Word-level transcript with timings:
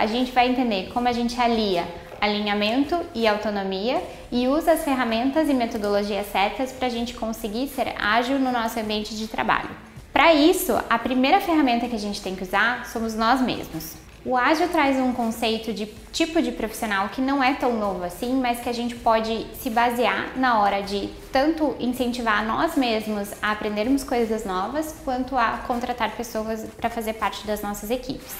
a 0.00 0.06
gente 0.06 0.32
vai 0.32 0.48
entender 0.48 0.90
como 0.94 1.06
a 1.06 1.12
gente 1.12 1.38
alia 1.38 1.86
alinhamento 2.18 2.98
e 3.14 3.26
autonomia 3.26 4.02
e 4.32 4.48
usa 4.48 4.72
as 4.72 4.82
ferramentas 4.82 5.48
e 5.48 5.54
metodologias 5.54 6.26
certas 6.32 6.72
para 6.72 6.86
a 6.86 6.90
gente 6.90 7.14
conseguir 7.14 7.68
ser 7.68 7.94
ágil 7.98 8.38
no 8.38 8.50
nosso 8.50 8.80
ambiente 8.80 9.14
de 9.14 9.28
trabalho. 9.28 9.70
Para 10.10 10.32
isso, 10.32 10.72
a 10.88 10.98
primeira 10.98 11.40
ferramenta 11.40 11.86
que 11.86 11.96
a 11.96 11.98
gente 11.98 12.20
tem 12.20 12.34
que 12.34 12.42
usar 12.42 12.86
somos 12.86 13.14
nós 13.14 13.42
mesmos. 13.42 13.94
O 14.24 14.36
ágil 14.36 14.68
traz 14.68 14.98
um 14.98 15.12
conceito 15.12 15.72
de 15.72 15.86
tipo 16.12 16.42
de 16.42 16.52
profissional 16.52 17.08
que 17.08 17.22
não 17.22 17.42
é 17.42 17.54
tão 17.54 17.78
novo 17.78 18.04
assim, 18.04 18.38
mas 18.38 18.60
que 18.60 18.68
a 18.68 18.72
gente 18.72 18.94
pode 18.94 19.46
se 19.58 19.70
basear 19.70 20.36
na 20.36 20.60
hora 20.60 20.82
de 20.82 21.08
tanto 21.32 21.74
incentivar 21.78 22.44
nós 22.44 22.76
mesmos 22.76 23.30
a 23.40 23.52
aprendermos 23.52 24.04
coisas 24.04 24.44
novas, 24.44 24.94
quanto 25.04 25.36
a 25.38 25.62
contratar 25.66 26.10
pessoas 26.16 26.66
para 26.76 26.90
fazer 26.90 27.14
parte 27.14 27.46
das 27.46 27.62
nossas 27.62 27.90
equipes. 27.90 28.36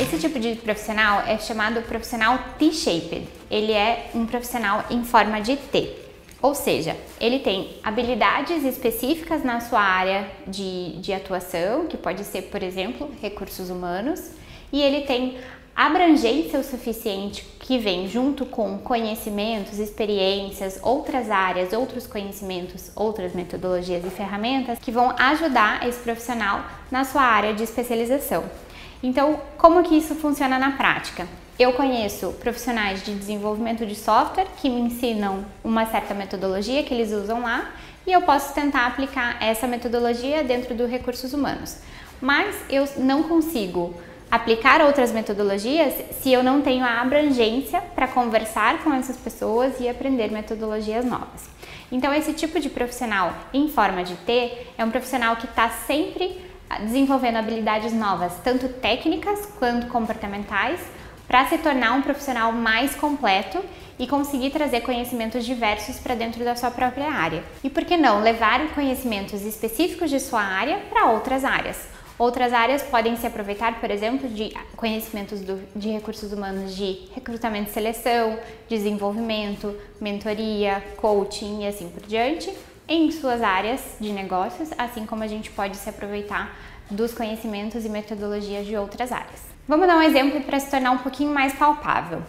Esse 0.00 0.16
tipo 0.16 0.40
de 0.40 0.54
profissional 0.54 1.24
é 1.26 1.36
chamado 1.36 1.82
profissional 1.82 2.38
T-shaped. 2.58 3.28
Ele 3.50 3.72
é 3.72 4.08
um 4.14 4.24
profissional 4.24 4.82
em 4.88 5.04
forma 5.04 5.42
de 5.42 5.58
T. 5.58 5.94
Ou 6.40 6.54
seja, 6.54 6.96
ele 7.20 7.40
tem 7.40 7.76
habilidades 7.82 8.64
específicas 8.64 9.44
na 9.44 9.60
sua 9.60 9.82
área 9.82 10.26
de, 10.46 10.96
de 11.00 11.12
atuação, 11.12 11.86
que 11.86 11.98
pode 11.98 12.24
ser, 12.24 12.44
por 12.44 12.62
exemplo, 12.62 13.10
recursos 13.20 13.68
humanos, 13.68 14.30
e 14.72 14.80
ele 14.80 15.02
tem 15.02 15.36
abrangência 15.76 16.58
o 16.58 16.64
suficiente 16.64 17.44
que 17.60 17.76
vem 17.76 18.08
junto 18.08 18.46
com 18.46 18.78
conhecimentos, 18.78 19.78
experiências, 19.78 20.80
outras 20.82 21.30
áreas, 21.30 21.74
outros 21.74 22.06
conhecimentos, 22.06 22.90
outras 22.96 23.34
metodologias 23.34 24.02
e 24.02 24.08
ferramentas 24.08 24.78
que 24.78 24.90
vão 24.90 25.14
ajudar 25.18 25.86
esse 25.86 25.98
profissional 25.98 26.64
na 26.90 27.04
sua 27.04 27.20
área 27.22 27.52
de 27.52 27.64
especialização. 27.64 28.44
Então, 29.02 29.40
como 29.56 29.82
que 29.82 29.96
isso 29.96 30.14
funciona 30.14 30.58
na 30.58 30.72
prática? 30.72 31.26
Eu 31.58 31.72
conheço 31.72 32.32
profissionais 32.40 33.02
de 33.02 33.14
desenvolvimento 33.14 33.86
de 33.86 33.94
software 33.94 34.46
que 34.58 34.68
me 34.68 34.80
ensinam 34.80 35.44
uma 35.64 35.86
certa 35.86 36.14
metodologia 36.14 36.82
que 36.82 36.92
eles 36.92 37.12
usam 37.12 37.42
lá 37.42 37.70
e 38.06 38.12
eu 38.12 38.22
posso 38.22 38.54
tentar 38.54 38.86
aplicar 38.86 39.36
essa 39.42 39.66
metodologia 39.66 40.42
dentro 40.42 40.74
dos 40.74 40.90
recursos 40.90 41.32
humanos. 41.32 41.76
Mas 42.20 42.56
eu 42.68 42.86
não 42.98 43.22
consigo 43.22 43.94
aplicar 44.30 44.80
outras 44.82 45.12
metodologias 45.12 45.94
se 46.20 46.32
eu 46.32 46.42
não 46.42 46.60
tenho 46.60 46.84
a 46.84 47.00
abrangência 47.00 47.80
para 47.94 48.06
conversar 48.06 48.82
com 48.84 48.92
essas 48.92 49.16
pessoas 49.16 49.80
e 49.80 49.88
aprender 49.88 50.30
metodologias 50.30 51.04
novas. 51.04 51.48
Então, 51.90 52.14
esse 52.14 52.32
tipo 52.32 52.60
de 52.60 52.68
profissional 52.68 53.34
em 53.52 53.68
forma 53.68 54.04
de 54.04 54.14
T 54.14 54.52
é 54.78 54.84
um 54.84 54.90
profissional 54.90 55.36
que 55.36 55.46
está 55.46 55.68
sempre 55.68 56.49
desenvolvendo 56.78 57.36
habilidades 57.36 57.92
novas, 57.92 58.34
tanto 58.42 58.68
técnicas 58.68 59.46
quanto 59.58 59.88
comportamentais, 59.88 60.80
para 61.26 61.46
se 61.46 61.58
tornar 61.58 61.92
um 61.92 62.02
profissional 62.02 62.50
mais 62.52 62.94
completo 62.94 63.62
e 63.98 64.06
conseguir 64.06 64.50
trazer 64.50 64.80
conhecimentos 64.80 65.44
diversos 65.44 65.98
para 65.98 66.14
dentro 66.14 66.42
da 66.42 66.56
sua 66.56 66.70
própria 66.70 67.10
área. 67.10 67.44
E 67.62 67.70
por 67.70 67.84
que 67.84 67.96
não 67.96 68.20
levar 68.20 68.74
conhecimentos 68.74 69.42
específicos 69.42 70.10
de 70.10 70.18
sua 70.18 70.42
área 70.42 70.78
para 70.90 71.10
outras 71.10 71.44
áreas? 71.44 71.88
Outras 72.18 72.52
áreas 72.52 72.82
podem 72.82 73.16
se 73.16 73.26
aproveitar, 73.26 73.80
por 73.80 73.90
exemplo, 73.90 74.28
de 74.28 74.52
conhecimentos 74.76 75.40
do, 75.40 75.58
de 75.74 75.88
recursos 75.90 76.32
humanos 76.32 76.76
de 76.76 77.08
recrutamento 77.14 77.70
e 77.70 77.72
seleção, 77.72 78.38
desenvolvimento, 78.68 79.74
mentoria, 80.00 80.84
coaching 80.96 81.62
e 81.62 81.66
assim 81.66 81.88
por 81.88 82.02
diante, 82.06 82.52
em 82.90 83.08
suas 83.12 83.40
áreas 83.40 83.80
de 84.00 84.12
negócios, 84.12 84.70
assim 84.76 85.06
como 85.06 85.22
a 85.22 85.28
gente 85.28 85.48
pode 85.52 85.76
se 85.76 85.88
aproveitar 85.88 86.58
dos 86.90 87.14
conhecimentos 87.14 87.84
e 87.84 87.88
metodologias 87.88 88.66
de 88.66 88.76
outras 88.76 89.12
áreas. 89.12 89.46
Vamos 89.68 89.86
dar 89.86 89.96
um 89.96 90.02
exemplo 90.02 90.40
para 90.40 90.58
se 90.58 90.68
tornar 90.68 90.90
um 90.90 90.98
pouquinho 90.98 91.32
mais 91.32 91.54
palpável. 91.54 92.20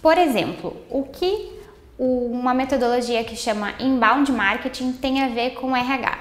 Por 0.00 0.16
exemplo, 0.16 0.74
o 0.88 1.02
que 1.04 1.60
uma 1.98 2.54
metodologia 2.54 3.22
que 3.22 3.36
chama 3.36 3.74
inbound 3.78 4.32
marketing 4.32 4.92
tem 4.92 5.22
a 5.22 5.28
ver 5.28 5.50
com 5.50 5.76
RH? 5.76 6.18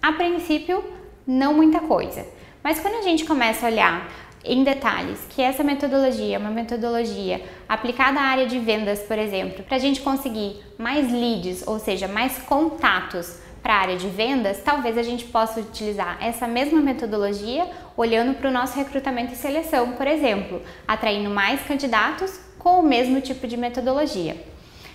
A 0.00 0.12
princípio, 0.12 0.82
não 1.26 1.52
muita 1.52 1.80
coisa. 1.80 2.26
Mas 2.64 2.80
quando 2.80 2.94
a 2.94 3.02
gente 3.02 3.26
começa 3.26 3.66
a 3.66 3.70
olhar 3.70 4.08
em 4.44 4.64
detalhes 4.64 5.18
que 5.28 5.42
essa 5.42 5.62
metodologia 5.62 6.36
é 6.36 6.38
uma 6.38 6.50
metodologia 6.50 7.42
aplicada 7.68 8.18
à 8.18 8.22
área 8.22 8.46
de 8.46 8.58
vendas, 8.58 9.00
por 9.00 9.18
exemplo, 9.18 9.62
para 9.64 9.76
a 9.76 9.80
gente 9.80 10.00
conseguir 10.00 10.62
mais 10.78 11.12
leads, 11.12 11.66
ou 11.66 11.78
seja, 11.78 12.08
mais 12.08 12.38
contatos 12.38 13.38
para 13.62 13.74
a 13.74 13.78
área 13.78 13.96
de 13.96 14.08
vendas, 14.08 14.62
talvez 14.64 14.96
a 14.96 15.02
gente 15.02 15.26
possa 15.26 15.60
utilizar 15.60 16.16
essa 16.20 16.46
mesma 16.46 16.80
metodologia 16.80 17.68
olhando 17.96 18.34
para 18.34 18.48
o 18.48 18.52
nosso 18.52 18.76
recrutamento 18.76 19.34
e 19.34 19.36
seleção, 19.36 19.92
por 19.92 20.06
exemplo, 20.06 20.62
atraindo 20.88 21.28
mais 21.28 21.60
candidatos 21.62 22.40
com 22.58 22.80
o 22.80 22.82
mesmo 22.82 23.20
tipo 23.20 23.46
de 23.46 23.58
metodologia. 23.58 24.42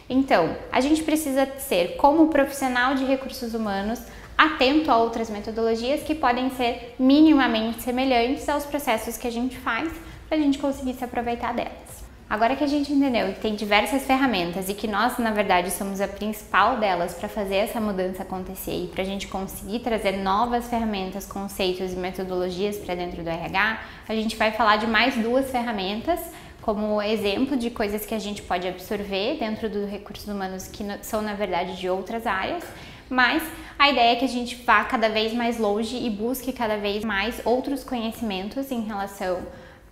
Então, 0.10 0.56
a 0.72 0.82
gente 0.82 1.04
precisa 1.04 1.48
ser, 1.58 1.96
como 1.98 2.28
profissional 2.28 2.96
de 2.96 3.06
recursos 3.06 3.54
humanos, 3.54 4.00
atento 4.38 4.92
a 4.92 4.98
outras 4.98 5.30
metodologias 5.30 6.04
que 6.04 6.16
podem 6.16 6.50
ser 6.52 6.96
minimamente 7.00 7.82
semelhantes 7.82 8.48
aos 8.50 8.66
processos 8.66 9.18
que 9.18 9.28
a 9.28 9.32
gente 9.32 9.58
faz 9.58 9.92
para 10.28 10.38
a 10.38 10.42
gente 10.42 10.58
conseguir 10.58 10.94
se 10.94 11.04
aproveitar 11.04 11.54
delas. 11.54 12.06
Agora 12.28 12.56
que 12.56 12.64
a 12.64 12.68
gente 12.68 12.92
entendeu 12.92 13.32
que 13.34 13.40
tem 13.40 13.54
diversas 13.54 14.04
ferramentas 14.04 14.68
e 14.68 14.74
que 14.74 14.88
nós, 14.88 15.20
na 15.20 15.30
verdade, 15.30 15.70
somos 15.70 16.02
a 16.02 16.08
principal 16.08 16.78
delas 16.78 17.14
para 17.14 17.30
fazer 17.30 17.58
essa 17.58 17.80
mudança 17.80 18.24
acontecer 18.24 18.86
e 18.86 18.88
para 18.88 19.04
a 19.04 19.06
gente 19.06 19.28
conseguir 19.28 19.80
trazer 19.80 20.14
novas 20.14 20.68
ferramentas, 20.68 21.28
conceitos 21.28 21.94
e 21.94 21.96
metodologias 21.96 22.78
para 22.78 22.96
dentro 22.96 23.24
do 23.24 23.30
RH, 23.30 23.80
a 24.10 24.16
gente 24.16 24.36
vai 24.36 24.52
falar 24.52 24.78
de 24.78 24.88
mais 24.88 25.16
duas 25.16 25.52
ferramentas 25.52 26.20
como 26.64 27.00
exemplo 27.00 27.56
de 27.56 27.70
coisas 27.70 28.08
que 28.08 28.16
a 28.16 28.20
gente 28.20 28.42
pode 28.42 28.68
absorver 28.68 29.38
dentro 29.38 29.70
dos 29.70 29.88
recursos 29.88 30.28
humanos 30.28 30.68
que 30.68 30.84
são, 31.04 31.22
na 31.22 31.36
verdade, 31.36 31.78
de 31.78 31.88
outras 31.88 32.26
áreas, 32.26 32.64
mas 33.10 33.44
a 33.78 33.90
ideia 33.90 34.14
é 34.14 34.16
que 34.16 34.26
a 34.26 34.30
gente 34.30 34.56
vá 34.64 34.84
cada 34.84 35.10
vez 35.10 35.34
mais 35.34 35.58
longe 35.58 35.98
e 35.98 36.10
busque 36.10 36.54
cada 36.54 36.78
vez 36.78 37.04
mais 37.04 37.42
outros 37.46 37.84
conhecimentos 37.84 38.72
em 38.72 38.82
relação 38.82 39.42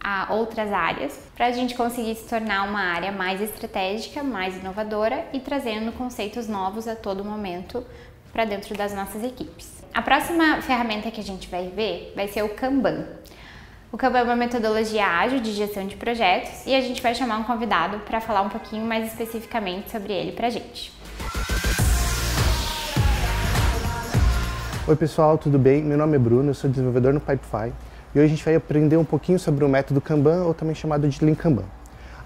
a 0.03 0.33
outras 0.33 0.71
áreas, 0.71 1.17
para 1.33 1.45
a 1.45 1.51
gente 1.51 1.75
conseguir 1.75 2.15
se 2.15 2.27
tornar 2.27 2.67
uma 2.67 2.81
área 2.81 3.11
mais 3.11 3.41
estratégica, 3.41 4.21
mais 4.21 4.57
inovadora 4.57 5.25
e 5.31 5.39
trazendo 5.39 5.93
conceitos 5.93 6.47
novos 6.47 6.87
a 6.87 6.95
todo 6.95 7.23
momento 7.23 7.85
para 8.33 8.43
dentro 8.43 8.75
das 8.75 8.93
nossas 8.93 9.23
equipes. 9.23 9.81
A 9.93 10.01
próxima 10.01 10.61
ferramenta 10.61 11.09
que 11.09 11.21
a 11.21 11.23
gente 11.23 11.47
vai 11.47 11.69
ver 11.69 12.11
vai 12.15 12.27
ser 12.27 12.43
o 12.43 12.49
Kanban. 12.49 13.05
O 13.91 13.97
Kanban 13.97 14.19
é 14.19 14.23
uma 14.23 14.35
metodologia 14.35 15.05
ágil 15.05 15.39
de 15.39 15.53
gestão 15.53 15.87
de 15.87 15.95
projetos 15.95 16.65
e 16.65 16.73
a 16.73 16.81
gente 16.81 17.01
vai 17.01 17.13
chamar 17.13 17.37
um 17.37 17.43
convidado 17.43 17.99
para 17.99 18.19
falar 18.19 18.41
um 18.41 18.49
pouquinho 18.49 18.83
mais 18.85 19.07
especificamente 19.07 19.91
sobre 19.91 20.11
ele 20.11 20.31
para 20.31 20.47
a 20.47 20.49
gente. 20.49 21.02
Oi 24.85 24.97
pessoal, 24.97 25.37
tudo 25.37 25.57
bem? 25.57 25.81
Meu 25.81 25.97
nome 25.97 26.17
é 26.17 26.19
Bruno, 26.19 26.49
eu 26.49 26.53
sou 26.53 26.69
desenvolvedor 26.69 27.13
no 27.13 27.19
Pipefy 27.21 27.71
e 28.13 28.19
hoje 28.19 28.25
a 28.25 28.27
gente 28.27 28.43
vai 28.43 28.53
aprender 28.53 28.97
um 28.97 29.05
pouquinho 29.05 29.39
sobre 29.39 29.63
o 29.63 29.69
método 29.69 30.01
Kanban, 30.01 30.43
ou 30.43 30.53
também 30.53 30.75
chamado 30.75 31.07
de 31.07 31.23
Lean 31.23 31.35
Kanban. 31.35 31.63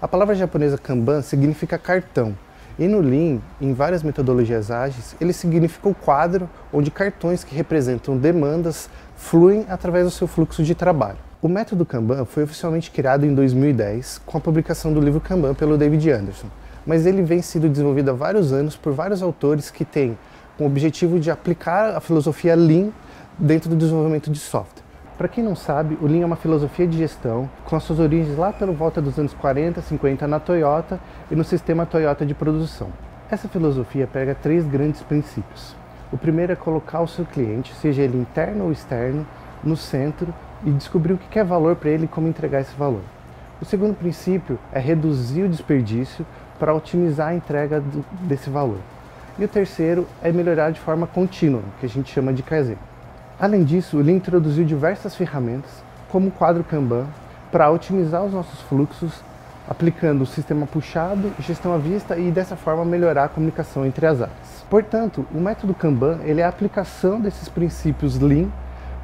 A 0.02 0.08
palavra 0.08 0.34
japonesa 0.34 0.76
Kanban 0.76 1.22
significa 1.22 1.78
cartão, 1.78 2.36
e 2.76 2.88
no 2.88 2.98
Lean, 2.98 3.38
em 3.60 3.72
várias 3.72 4.02
metodologias 4.02 4.72
ágeis, 4.72 5.14
ele 5.20 5.32
significa 5.32 5.88
o 5.88 5.94
quadro 5.94 6.50
onde 6.72 6.90
cartões 6.90 7.44
que 7.44 7.54
representam 7.54 8.16
demandas 8.16 8.90
fluem 9.16 9.64
através 9.68 10.06
do 10.06 10.10
seu 10.10 10.26
fluxo 10.26 10.64
de 10.64 10.74
trabalho. 10.74 11.18
O 11.40 11.46
método 11.46 11.86
Kanban 11.86 12.24
foi 12.24 12.42
oficialmente 12.42 12.90
criado 12.90 13.24
em 13.24 13.36
2010 13.36 14.20
com 14.26 14.36
a 14.36 14.40
publicação 14.40 14.92
do 14.92 15.00
livro 15.00 15.20
Kanban 15.20 15.54
pelo 15.54 15.78
David 15.78 16.10
Anderson, 16.10 16.48
mas 16.84 17.06
ele 17.06 17.22
vem 17.22 17.40
sendo 17.40 17.68
desenvolvido 17.68 18.10
há 18.10 18.14
vários 18.14 18.52
anos 18.52 18.74
por 18.74 18.92
vários 18.92 19.22
autores 19.22 19.70
que 19.70 19.84
têm 19.84 20.18
o 20.58 20.66
objetivo 20.66 21.20
de 21.20 21.30
aplicar 21.30 21.96
a 21.96 22.00
filosofia 22.00 22.56
Lean 22.56 22.90
dentro 23.38 23.70
do 23.70 23.76
desenvolvimento 23.76 24.30
de 24.30 24.38
software. 24.38 24.82
Para 25.16 25.28
quem 25.28 25.42
não 25.42 25.56
sabe, 25.56 25.98
o 26.00 26.06
Lean 26.06 26.22
é 26.22 26.26
uma 26.26 26.36
filosofia 26.36 26.86
de 26.86 26.98
gestão 26.98 27.48
com 27.64 27.76
as 27.76 27.82
suas 27.82 27.98
origens 27.98 28.36
lá 28.36 28.52
pelo 28.52 28.72
volta 28.72 29.00
dos 29.00 29.18
anos 29.18 29.34
40, 29.34 29.80
50 29.80 30.26
na 30.26 30.38
Toyota 30.38 31.00
e 31.30 31.34
no 31.34 31.44
sistema 31.44 31.86
Toyota 31.86 32.24
de 32.24 32.34
produção. 32.34 32.88
Essa 33.30 33.48
filosofia 33.48 34.06
pega 34.06 34.34
três 34.34 34.66
grandes 34.66 35.02
princípios. 35.02 35.76
O 36.12 36.16
primeiro 36.16 36.52
é 36.52 36.56
colocar 36.56 37.00
o 37.00 37.08
seu 37.08 37.24
cliente, 37.24 37.74
seja 37.74 38.02
ele 38.02 38.16
interno 38.16 38.64
ou 38.64 38.72
externo, 38.72 39.26
no 39.62 39.76
centro 39.76 40.32
e 40.64 40.70
descobrir 40.70 41.12
o 41.12 41.18
que 41.18 41.38
é 41.38 41.44
valor 41.44 41.76
para 41.76 41.90
ele 41.90 42.04
e 42.04 42.08
como 42.08 42.28
entregar 42.28 42.60
esse 42.60 42.74
valor. 42.74 43.02
O 43.60 43.64
segundo 43.64 43.94
princípio 43.94 44.58
é 44.72 44.78
reduzir 44.78 45.42
o 45.42 45.48
desperdício 45.48 46.24
para 46.58 46.72
otimizar 46.72 47.28
a 47.28 47.34
entrega 47.34 47.82
desse 48.22 48.48
valor. 48.48 48.78
E 49.38 49.44
o 49.44 49.48
terceiro 49.48 50.04
é 50.20 50.32
melhorar 50.32 50.72
de 50.72 50.80
forma 50.80 51.06
contínua, 51.06 51.62
que 51.78 51.86
a 51.86 51.88
gente 51.88 52.12
chama 52.12 52.32
de 52.32 52.42
Kaizen. 52.42 52.76
Além 53.38 53.62
disso, 53.62 54.00
ele 54.00 54.10
introduziu 54.10 54.64
diversas 54.64 55.14
ferramentas, 55.14 55.70
como 56.08 56.26
o 56.26 56.32
quadro 56.32 56.64
Kanban, 56.64 57.06
para 57.52 57.70
otimizar 57.70 58.24
os 58.24 58.32
nossos 58.32 58.60
fluxos, 58.62 59.22
aplicando 59.68 60.22
o 60.22 60.26
sistema 60.26 60.66
puxado, 60.66 61.30
gestão 61.38 61.72
à 61.72 61.78
vista 61.78 62.16
e 62.16 62.32
dessa 62.32 62.56
forma 62.56 62.84
melhorar 62.84 63.24
a 63.24 63.28
comunicação 63.28 63.86
entre 63.86 64.06
as 64.06 64.20
áreas. 64.20 64.64
Portanto, 64.68 65.24
o 65.32 65.38
método 65.38 65.72
Kanban 65.72 66.18
ele 66.24 66.40
é 66.40 66.44
a 66.44 66.48
aplicação 66.48 67.20
desses 67.20 67.48
princípios 67.48 68.18
Lean 68.18 68.48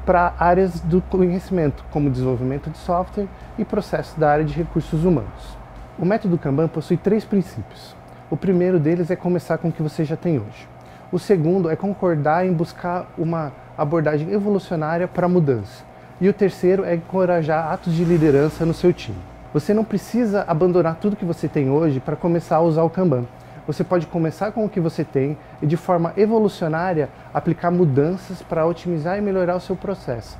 para 0.05 0.33
áreas 0.37 0.81
do 0.81 1.01
conhecimento, 1.01 1.85
como 1.91 2.09
desenvolvimento 2.09 2.69
de 2.69 2.77
software 2.77 3.27
e 3.57 3.63
processos 3.63 4.15
da 4.17 4.31
área 4.31 4.43
de 4.43 4.53
recursos 4.53 5.05
humanos. 5.05 5.57
O 5.97 6.05
método 6.05 6.37
Kanban 6.37 6.67
possui 6.67 6.97
três 6.97 7.23
princípios. 7.23 7.95
O 8.27 8.35
primeiro 8.35 8.79
deles 8.79 9.11
é 9.11 9.15
começar 9.15 9.59
com 9.59 9.67
o 9.67 9.71
que 9.71 9.83
você 9.83 10.03
já 10.03 10.15
tem 10.15 10.39
hoje. 10.39 10.67
O 11.11 11.19
segundo 11.19 11.69
é 11.69 11.75
concordar 11.75 12.43
em 12.43 12.51
buscar 12.51 13.05
uma 13.19 13.53
abordagem 13.77 14.31
evolucionária 14.31 15.07
para 15.07 15.27
a 15.27 15.29
mudança. 15.29 15.83
E 16.19 16.27
o 16.27 16.33
terceiro 16.33 16.83
é 16.83 16.95
encorajar 16.95 17.71
atos 17.71 17.93
de 17.93 18.03
liderança 18.03 18.65
no 18.65 18.73
seu 18.73 18.91
time. 18.91 19.17
Você 19.53 19.75
não 19.75 19.83
precisa 19.83 20.43
abandonar 20.47 20.95
tudo 20.95 21.15
que 21.15 21.23
você 21.23 21.47
tem 21.47 21.69
hoje 21.69 21.99
para 21.99 22.15
começar 22.15 22.55
a 22.55 22.61
usar 22.61 22.81
o 22.81 22.89
Kanban. 22.89 23.25
Você 23.67 23.83
pode 23.83 24.07
começar 24.07 24.51
com 24.51 24.65
o 24.65 24.69
que 24.69 24.79
você 24.79 25.03
tem 25.03 25.37
e, 25.61 25.67
de 25.67 25.77
forma 25.77 26.11
evolucionária, 26.17 27.09
aplicar 27.31 27.69
mudanças 27.69 28.41
para 28.41 28.65
otimizar 28.65 29.19
e 29.19 29.21
melhorar 29.21 29.55
o 29.55 29.61
seu 29.61 29.75
processo. 29.75 30.35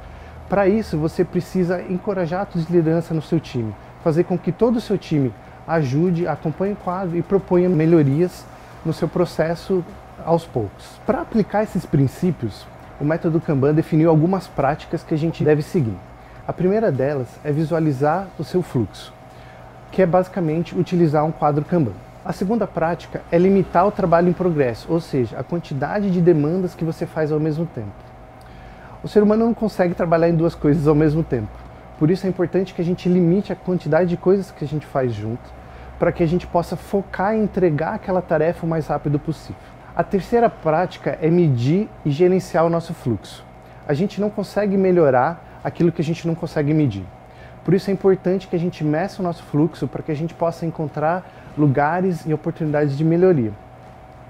Para 0.50 0.68
isso, 0.68 0.98
você 0.98 1.24
precisa 1.24 1.84
encorajar 1.84 2.42
atos 2.42 2.66
de 2.66 2.74
liderança 2.74 3.14
no 3.14 3.22
seu 3.22 3.40
time, 3.40 3.76
fazer 4.04 4.24
com 4.24 4.38
que 4.38 4.52
todo 4.52 4.78
o 4.78 4.82
seu 4.82 4.98
time 4.98 5.32
ajude, 5.68 6.28
acompanhe 6.28 6.74
o 6.74 6.78
quadro 6.78 7.18
e 7.18 7.22
proponha 7.22 7.70
melhorias 7.70 8.46
no 8.86 8.94
seu 8.94 9.08
processo 9.08 9.84
aos 10.24 10.46
poucos. 10.46 11.00
Para 11.06 11.22
aplicar 11.22 11.64
esses 11.64 11.86
princípios, 11.86 12.66
o 13.00 13.04
método 13.04 13.42
Kanban 13.42 13.74
definiu 13.74 14.10
algumas 14.10 14.48
práticas 14.48 15.04
que 15.04 15.14
a 15.14 15.18
gente 15.18 15.44
deve 15.44 15.62
seguir. 15.62 15.98
A 16.48 16.54
primeira 16.54 16.92
delas 16.92 17.28
é 17.44 17.52
visualizar 17.52 18.28
o 18.38 18.44
seu 18.44 18.62
fluxo, 18.62 19.12
que 19.92 20.02
é 20.02 20.06
basicamente 20.06 20.78
utilizar 20.78 21.26
um 21.26 21.32
quadro 21.32 21.66
Kanban. 21.66 21.94
A 22.24 22.32
segunda 22.32 22.66
prática 22.66 23.22
é 23.32 23.38
limitar 23.38 23.86
o 23.86 23.92
trabalho 23.92 24.30
em 24.30 24.34
progresso, 24.34 24.92
ou 24.92 25.00
seja, 25.00 25.38
a 25.38 25.44
quantidade 25.44 26.10
de 26.10 26.22
demandas 26.22 26.74
que 26.74 26.84
você 26.84 27.06
faz 27.06 27.32
ao 27.32 27.40
mesmo 27.40 27.66
tempo. 27.66 27.92
O 29.04 29.08
ser 29.08 29.22
humano 29.22 29.46
não 29.46 29.54
consegue 29.54 29.94
trabalhar 29.94 30.30
em 30.30 30.36
duas 30.36 30.56
coisas 30.56 30.88
ao 30.88 30.96
mesmo 30.96 31.24
tempo. 31.24 31.65
Por 31.98 32.12
isso 32.12 32.26
é 32.28 32.30
importante 32.30 32.74
que 32.74 32.82
a 32.82 32.86
gente 32.86 33.08
limite 33.08 33.54
a 33.54 33.56
quantidade 33.56 34.10
de 34.10 34.18
coisas 34.18 34.52
que 34.52 34.66
a 34.66 34.68
gente 34.68 34.86
faz 34.86 35.14
junto, 35.14 35.50
para 35.98 36.12
que 36.12 36.22
a 36.22 36.28
gente 36.28 36.46
possa 36.46 36.76
focar 36.76 37.36
e 37.36 37.40
entregar 37.40 37.94
aquela 37.94 38.22
tarefa 38.22 38.66
o 38.66 38.70
mais 38.70 38.88
rápido 38.88 39.18
possível. 39.18 39.62
A 39.96 40.04
terceira 40.04 40.50
prática 40.50 41.18
é 41.22 41.30
medir 41.30 41.90
e 42.04 42.12
gerenciar 42.12 42.66
o 42.66 42.70
nosso 42.70 42.94
fluxo. 42.94 43.46
A 43.88 43.94
gente 43.94 44.20
não 44.20 44.30
consegue 44.30 44.76
melhorar 44.76 45.62
aquilo 45.64 45.92
que 45.92 46.02
a 46.02 46.04
gente 46.04 46.28
não 46.28 46.36
consegue 46.36 46.74
medir. 46.74 47.06
Por 47.64 47.74
isso 47.74 47.90
é 47.90 47.94
importante 47.94 48.48
que 48.48 48.56
a 48.56 48.60
gente 48.60 48.84
meça 48.84 49.22
o 49.22 49.24
nosso 49.24 49.42
fluxo 49.44 49.88
para 49.88 50.04
que 50.04 50.12
a 50.12 50.16
gente 50.16 50.34
possa 50.34 50.66
encontrar 50.66 51.26
lugares 51.58 52.26
e 52.26 52.34
oportunidades 52.34 52.98
de 52.98 53.06
melhoria. 53.06 53.54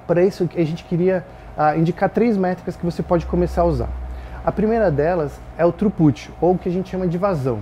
Para 0.06 0.23
isso, 0.23 0.47
a 0.56 0.63
gente 0.63 0.83
queria 0.83 1.25
uh, 1.57 1.77
indicar 1.77 2.09
três 2.09 2.38
métricas 2.38 2.75
que 2.75 2.85
você 2.85 3.01
pode 3.01 3.25
começar 3.25 3.63
a 3.63 3.65
usar. 3.65 4.05
A 4.45 4.51
primeira 4.51 4.92
delas 4.92 5.39
é 5.57 5.65
o 5.65 5.71
throughput, 5.71 6.31
ou 6.39 6.53
o 6.53 6.57
que 6.57 6.69
a 6.69 6.71
gente 6.71 6.89
chama 6.89 7.07
de 7.07 7.18
vazão. 7.18 7.62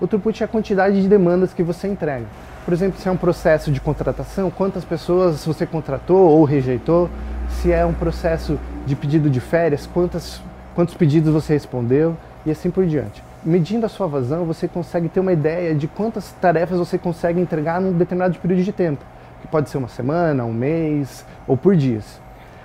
O 0.00 0.06
throughput 0.06 0.40
é 0.40 0.46
a 0.46 0.48
quantidade 0.48 1.02
de 1.02 1.08
demandas 1.08 1.52
que 1.52 1.64
você 1.64 1.88
entrega. 1.88 2.26
Por 2.64 2.72
exemplo, 2.72 3.00
se 3.00 3.08
é 3.08 3.10
um 3.10 3.16
processo 3.16 3.72
de 3.72 3.80
contratação, 3.80 4.48
quantas 4.48 4.84
pessoas 4.84 5.44
você 5.44 5.66
contratou 5.66 6.30
ou 6.30 6.44
rejeitou. 6.44 7.10
Se 7.48 7.72
é 7.72 7.84
um 7.84 7.92
processo 7.92 8.56
de 8.86 8.94
pedido 8.94 9.28
de 9.28 9.40
férias, 9.40 9.84
quantas, 9.84 10.40
quantos 10.76 10.94
pedidos 10.94 11.32
você 11.32 11.54
respondeu 11.54 12.16
e 12.46 12.52
assim 12.52 12.70
por 12.70 12.86
diante 12.86 13.20
medindo 13.44 13.84
a 13.84 13.88
sua 13.88 14.06
vazão, 14.06 14.44
você 14.44 14.68
consegue 14.68 15.08
ter 15.08 15.18
uma 15.18 15.32
ideia 15.32 15.74
de 15.74 15.88
quantas 15.88 16.30
tarefas 16.40 16.78
você 16.78 16.96
consegue 16.96 17.40
entregar 17.40 17.80
num 17.80 17.92
determinado 17.92 18.38
período 18.38 18.62
de 18.62 18.72
tempo, 18.72 19.04
que 19.40 19.48
pode 19.48 19.68
ser 19.68 19.78
uma 19.78 19.88
semana, 19.88 20.44
um 20.44 20.52
mês 20.52 21.26
ou 21.46 21.56
por 21.56 21.74
dias. 21.74 22.21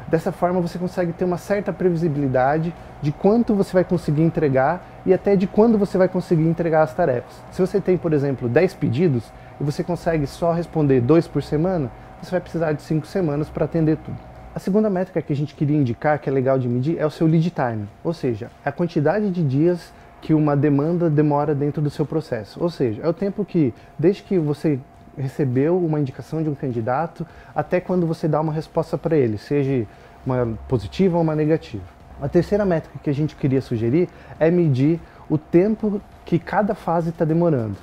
Dessa 0.07 0.31
forma, 0.31 0.61
você 0.61 0.79
consegue 0.79 1.11
ter 1.11 1.25
uma 1.25 1.37
certa 1.37 1.73
previsibilidade 1.73 2.73
de 3.01 3.11
quanto 3.11 3.53
você 3.53 3.73
vai 3.73 3.83
conseguir 3.83 4.21
entregar 4.21 4.85
e 5.05 5.13
até 5.13 5.35
de 5.35 5.45
quando 5.45 5.77
você 5.77 5.97
vai 5.97 6.07
conseguir 6.07 6.47
entregar 6.47 6.83
as 6.83 6.93
tarefas. 6.93 7.43
Se 7.51 7.59
você 7.59 7.81
tem, 7.81 7.97
por 7.97 8.13
exemplo, 8.13 8.47
10 8.47 8.73
pedidos 8.75 9.31
e 9.59 9.63
você 9.63 9.83
consegue 9.83 10.25
só 10.25 10.53
responder 10.53 11.01
dois 11.01 11.27
por 11.27 11.43
semana, 11.43 11.91
você 12.21 12.31
vai 12.31 12.39
precisar 12.39 12.71
de 12.71 12.81
5 12.81 13.05
semanas 13.05 13.49
para 13.49 13.65
atender 13.65 13.97
tudo. 13.97 14.17
A 14.55 14.59
segunda 14.59 14.89
métrica 14.89 15.21
que 15.21 15.33
a 15.33 15.35
gente 15.35 15.53
queria 15.53 15.77
indicar, 15.77 16.17
que 16.19 16.29
é 16.29 16.33
legal 16.33 16.57
de 16.57 16.67
medir, 16.67 16.97
é 16.97 17.05
o 17.05 17.11
seu 17.11 17.27
lead 17.27 17.51
time, 17.51 17.87
ou 18.03 18.13
seja, 18.13 18.49
a 18.65 18.71
quantidade 18.71 19.29
de 19.29 19.43
dias 19.43 19.93
que 20.21 20.33
uma 20.33 20.55
demanda 20.55 21.09
demora 21.09 21.53
dentro 21.53 21.81
do 21.81 21.89
seu 21.89 22.05
processo. 22.05 22.63
Ou 22.63 22.69
seja, 22.69 23.03
é 23.03 23.07
o 23.07 23.13
tempo 23.13 23.45
que, 23.45 23.73
desde 23.99 24.23
que 24.23 24.39
você 24.39 24.79
recebeu 25.17 25.77
uma 25.77 25.99
indicação 25.99 26.43
de 26.43 26.49
um 26.49 26.55
candidato 26.55 27.25
até 27.55 27.79
quando 27.79 28.05
você 28.05 28.27
dá 28.27 28.39
uma 28.39 28.53
resposta 28.53 28.97
para 28.97 29.17
ele, 29.17 29.37
seja 29.37 29.85
uma 30.25 30.57
positiva 30.67 31.17
ou 31.17 31.23
uma 31.23 31.35
negativa. 31.35 31.83
A 32.21 32.27
terceira 32.27 32.65
métrica 32.65 32.99
que 33.01 33.09
a 33.09 33.13
gente 33.13 33.35
queria 33.35 33.61
sugerir 33.61 34.09
é 34.39 34.49
medir 34.49 34.99
o 35.29 35.37
tempo 35.37 36.01
que 36.25 36.39
cada 36.39 36.73
fase 36.73 37.09
está 37.09 37.23
demorando. 37.23 37.75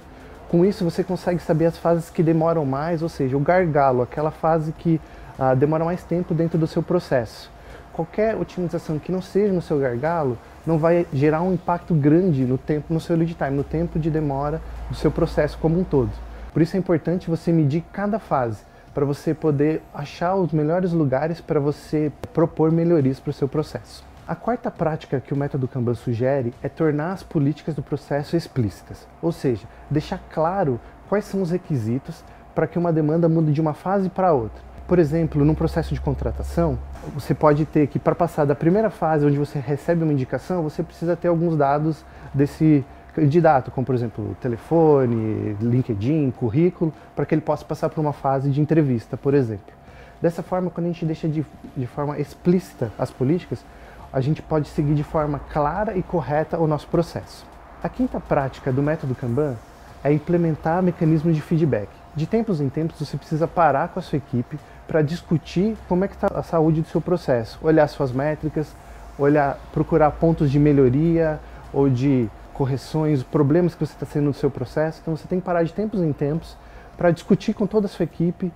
Com 0.49 0.65
isso, 0.65 0.85
você 0.85 1.03
consegue 1.03 1.41
saber 1.41 1.67
as 1.67 1.79
fases 1.79 2.11
que 2.11 2.23
demoram 2.23 2.65
mais, 2.65 3.03
ou 3.03 3.09
seja, 3.09 3.37
o 3.37 3.41
gargalo, 3.41 4.03
aquela 4.03 4.31
fase 4.31 4.73
que 4.73 5.01
ah, 5.39 5.55
demora 5.55 5.85
mais 5.85 6.03
tempo 6.03 6.35
dentro 6.35 6.59
do 6.59 6.67
seu 6.67 6.83
processo. 6.83 7.51
Qualquer 7.93 8.37
otimização 8.37 8.99
que 8.99 9.11
não 9.11 9.23
seja 9.23 9.53
no 9.53 9.63
seu 9.63 9.79
gargalo 9.79 10.37
não 10.67 10.79
vai 10.79 11.07
gerar 11.13 11.43
um 11.43 11.53
impacto 11.53 11.95
grande 11.95 12.45
no 12.45 12.59
tempo, 12.59 12.93
no 12.93 13.01
seu 13.01 13.17
lead 13.17 13.35
time, 13.35 13.51
no 13.51 13.65
tempo 13.65 13.99
de 13.99 14.11
demora 14.11 14.61
do 14.91 14.97
seu 14.97 15.11
processo 15.11 15.59
como 15.59 15.79
um 15.79 15.85
todo. 15.85 16.11
Por 16.55 16.63
isso 16.63 16.77
é 16.77 16.79
importante 16.79 17.29
você 17.29 17.51
medir 17.51 17.83
cada 17.93 18.21
fase 18.21 18.63
para 18.95 19.05
você 19.05 19.35
poder 19.35 19.83
achar 19.93 20.37
os 20.37 20.53
melhores 20.53 20.93
lugares 20.93 21.41
para 21.41 21.59
você 21.59 22.13
propor 22.33 22.71
melhorias 22.71 23.19
para 23.19 23.31
o 23.31 23.33
seu 23.33 23.49
processo. 23.49 24.05
A 24.27 24.37
quarta 24.37 24.71
prática 24.71 25.21
que 25.21 25.35
o 25.35 25.37
método 25.37 25.67
Kanban 25.67 25.95
sugere 25.95 26.55
é 26.63 26.69
tornar 26.69 27.13
as 27.13 27.25
políticas 27.25 27.75
do 27.75 27.83
processo 27.83 28.37
explícitas, 28.37 29.05
ou 29.21 29.33
seja, 29.33 29.67
deixar 29.91 30.23
claro 30.33 30.81
quais 31.09 31.25
são 31.25 31.43
os 31.43 31.51
requisitos 31.51 32.23
para 32.55 32.69
que 32.69 32.79
uma 32.79 32.93
demanda 32.93 33.29
mude 33.29 33.53
de 33.53 33.61
uma 33.61 33.75
fase 33.75 34.09
para 34.09 34.33
outra. 34.33 34.63
Por 34.87 35.01
exemplo, 35.01 35.45
num 35.45 35.57
processo 35.57 35.93
de 35.93 36.01
contratação, 36.01 36.79
você 37.13 37.35
pode 37.35 37.67
ter 37.67 37.89
que, 37.89 37.99
para 37.99 38.15
passar 38.15 38.45
da 38.45 38.55
primeira 38.55 38.91
fase, 38.91 39.27
onde 39.27 39.37
você 39.37 39.59
recebe 39.59 40.05
uma 40.05 40.13
indicação, 40.13 40.63
você 40.63 40.85
precisa 40.85 41.17
ter 41.17 41.27
alguns 41.27 41.57
dados 41.57 42.05
desse 42.33 42.85
candidato, 43.15 43.71
como 43.71 43.87
por 43.87 43.95
exemplo 43.95 44.37
telefone, 44.41 45.57
LinkedIn, 45.61 46.33
currículo, 46.33 46.93
para 47.15 47.25
que 47.25 47.35
ele 47.35 47.43
possa 47.43 47.65
passar 47.65 47.89
por 47.89 48.01
uma 48.01 48.13
fase 48.13 48.51
de 48.51 48.61
entrevista, 48.61 49.17
por 49.17 49.35
exemplo. 49.35 49.73
Dessa 50.21 50.43
forma, 50.43 50.71
quando 50.71 50.87
a 50.87 50.91
gente 50.91 51.05
deixa 51.05 51.29
de, 51.29 51.45
de 51.77 51.87
forma 51.87 52.19
explícita 52.19 52.91
as 52.99 53.11
políticas, 53.11 53.65
a 54.13 54.21
gente 54.21 54.41
pode 54.43 54.69
seguir 54.69 54.95
de 54.95 55.05
forma 55.05 55.41
clara 55.53 55.97
e 55.97 56.03
correta 56.03 56.59
o 56.59 56.67
nosso 56.67 56.87
processo. 56.89 57.47
A 57.83 57.89
quinta 57.89 58.19
prática 58.19 58.73
do 58.73 58.83
método 58.83 59.15
Kanban 59.15 59.57
é 60.03 60.13
implementar 60.13 60.83
mecanismos 60.83 61.35
de 61.35 61.43
feedback. 61.43 61.89
De 62.15 62.27
tempos 62.27 62.61
em 62.61 62.69
tempos, 62.69 62.99
você 62.99 63.17
precisa 63.17 63.47
parar 63.49 63.89
com 63.89 63.99
a 63.99 64.03
sua 64.03 64.17
equipe 64.17 64.59
para 64.87 65.03
discutir 65.03 65.77
como 65.89 66.05
é 66.05 66.09
que 66.09 66.15
está 66.15 66.29
a 66.29 66.43
saúde 66.43 66.81
do 66.81 66.89
seu 66.89 67.01
processo, 67.01 67.59
olhar 67.63 67.89
suas 67.89 68.13
métricas, 68.13 68.75
olhar, 69.19 69.59
procurar 69.73 70.11
pontos 70.13 70.51
de 70.51 70.59
melhoria 70.59 71.41
ou 71.73 71.89
de 71.89 72.29
correções, 72.55 73.23
problemas 73.23 73.75
que 73.75 73.85
você 73.85 73.93
está 73.93 74.07
tendo 74.07 74.27
no 74.27 74.35
seu 74.35 74.51
processo. 74.51 75.01
Então 75.03 75.15
você 75.15 75.29
tem 75.29 75.41
que 75.41 75.45
parar 75.45 75.63
de 75.65 75.73
tempos 75.75 76.01
em 76.01 76.13
tempos 76.13 76.57
para 76.97 77.11
discutir 77.11 77.53
com 77.53 77.67
toda 77.67 77.87
a 77.87 77.89
sua 77.89 78.05
equipe 78.05 78.47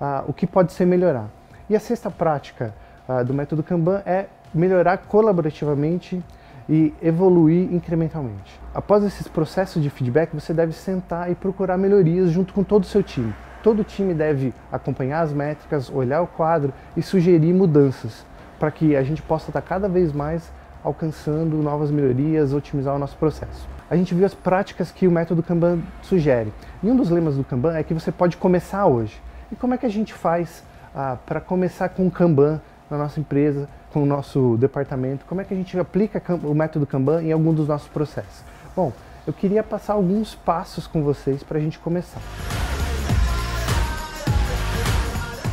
uh, 0.00 0.24
o 0.26 0.32
que 0.32 0.46
pode 0.46 0.72
ser 0.72 0.86
melhorar. 0.86 1.28
E 1.68 1.76
a 1.76 1.80
sexta 1.80 2.10
prática 2.10 2.72
uh, 3.06 3.22
do 3.24 3.34
método 3.34 3.62
Kanban 3.62 4.02
é 4.06 4.26
melhorar 4.54 4.98
colaborativamente 4.98 6.22
e 6.68 6.94
evoluir 7.02 7.72
incrementalmente. 7.72 8.60
Após 8.74 9.02
esses 9.02 9.26
processos 9.26 9.82
de 9.82 9.90
feedback, 9.90 10.32
você 10.34 10.52
deve 10.52 10.72
sentar 10.72 11.30
e 11.30 11.34
procurar 11.34 11.76
melhorias 11.76 12.30
junto 12.30 12.52
com 12.52 12.62
todo 12.62 12.84
o 12.84 12.86
seu 12.86 13.02
time. 13.02 13.34
Todo 13.62 13.82
time 13.82 14.14
deve 14.14 14.54
acompanhar 14.70 15.22
as 15.22 15.32
métricas, 15.32 15.90
olhar 15.90 16.22
o 16.22 16.26
quadro 16.26 16.72
e 16.96 17.02
sugerir 17.02 17.52
mudanças 17.52 18.24
para 18.58 18.70
que 18.70 18.96
a 18.96 19.02
gente 19.02 19.22
possa 19.22 19.50
estar 19.50 19.62
cada 19.62 19.88
vez 19.88 20.12
mais 20.12 20.52
alcançando 20.88 21.56
novas 21.58 21.90
melhorias, 21.90 22.52
otimizar 22.52 22.94
o 22.94 22.98
nosso 22.98 23.16
processo. 23.16 23.68
A 23.90 23.96
gente 23.96 24.14
viu 24.14 24.26
as 24.26 24.34
práticas 24.34 24.90
que 24.90 25.06
o 25.06 25.10
método 25.10 25.42
Kanban 25.42 25.80
sugere. 26.02 26.52
E 26.82 26.90
um 26.90 26.96
dos 26.96 27.10
lemas 27.10 27.36
do 27.36 27.44
Kanban 27.44 27.76
é 27.76 27.82
que 27.82 27.94
você 27.94 28.10
pode 28.10 28.36
começar 28.36 28.86
hoje. 28.86 29.20
E 29.52 29.56
como 29.56 29.74
é 29.74 29.78
que 29.78 29.86
a 29.86 29.90
gente 29.90 30.12
faz 30.12 30.62
ah, 30.94 31.16
para 31.24 31.40
começar 31.40 31.88
com 31.90 32.06
o 32.06 32.10
Kanban 32.10 32.60
na 32.90 32.98
nossa 32.98 33.20
empresa, 33.20 33.68
com 33.92 34.02
o 34.02 34.06
nosso 34.06 34.56
departamento? 34.58 35.24
Como 35.26 35.40
é 35.40 35.44
que 35.44 35.54
a 35.54 35.56
gente 35.56 35.78
aplica 35.78 36.22
o 36.42 36.54
método 36.54 36.86
Kanban 36.86 37.22
em 37.22 37.32
algum 37.32 37.52
dos 37.52 37.68
nossos 37.68 37.88
processos? 37.88 38.42
Bom, 38.74 38.92
eu 39.26 39.32
queria 39.32 39.62
passar 39.62 39.94
alguns 39.94 40.34
passos 40.34 40.86
com 40.86 41.02
vocês 41.02 41.42
para 41.42 41.58
a 41.58 41.60
gente 41.60 41.78
começar. 41.78 42.20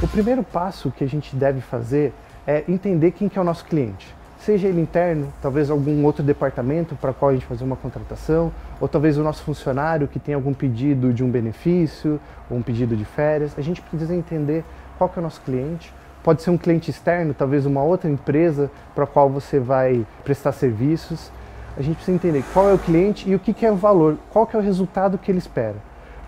O 0.02 0.08
primeiro 0.08 0.44
passo 0.44 0.92
que 0.92 1.04
a 1.04 1.08
gente 1.08 1.36
deve 1.36 1.62
fazer 1.62 2.14
é 2.46 2.64
entender 2.68 3.12
quem 3.12 3.28
que 3.28 3.38
é 3.38 3.42
o 3.42 3.46
nosso 3.46 3.66
cliente. 3.66 4.14
Seja 4.46 4.68
ele 4.68 4.80
interno, 4.80 5.34
talvez 5.42 5.72
algum 5.72 6.06
outro 6.06 6.22
departamento 6.22 6.96
para 6.96 7.12
qual 7.12 7.30
a 7.30 7.34
gente 7.34 7.48
fazer 7.48 7.64
uma 7.64 7.76
contratação, 7.76 8.52
ou 8.80 8.88
talvez 8.88 9.18
o 9.18 9.24
nosso 9.24 9.42
funcionário 9.42 10.08
que 10.08 10.20
tem 10.20 10.36
algum 10.36 10.54
pedido 10.54 11.12
de 11.12 11.24
um 11.24 11.32
benefício, 11.32 12.22
ou 12.48 12.56
um 12.56 12.62
pedido 12.62 12.96
de 12.96 13.04
férias. 13.04 13.58
A 13.58 13.62
gente 13.62 13.82
precisa 13.82 14.14
entender 14.14 14.64
qual 15.00 15.10
que 15.10 15.18
é 15.18 15.20
o 15.20 15.24
nosso 15.24 15.42
cliente. 15.42 15.92
Pode 16.24 16.44
ser 16.44 16.52
um 16.52 16.60
cliente 16.60 16.92
externo, 16.92 17.34
talvez 17.34 17.66
uma 17.66 17.82
outra 17.82 18.08
empresa 18.08 18.70
para 18.94 19.06
a 19.06 19.08
qual 19.08 19.32
você 19.32 19.60
vai 19.60 20.06
prestar 20.24 20.52
serviços. 20.52 21.32
a 21.76 21.82
gente 21.82 21.96
precisa 21.96 22.16
entender 22.16 22.44
qual 22.54 22.70
é 22.70 22.74
o 22.74 22.78
cliente 22.78 23.28
e 23.28 23.34
o 23.34 23.40
que, 23.40 23.52
que 23.52 23.66
é 23.66 23.72
o 23.72 23.76
valor, 23.76 24.16
qual 24.30 24.46
que 24.46 24.56
é 24.56 24.60
o 24.60 24.62
resultado 24.62 25.18
que 25.18 25.32
ele 25.32 25.40
espera. 25.40 25.78